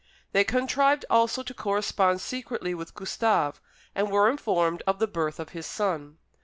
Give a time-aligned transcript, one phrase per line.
[0.31, 3.59] They contrived also to correspond secretly with Gustave,
[3.93, 6.17] and were informed of the birth of his son.